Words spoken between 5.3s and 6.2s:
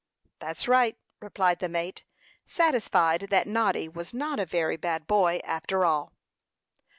after all.